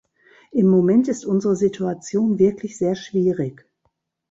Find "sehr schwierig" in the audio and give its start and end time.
2.79-3.67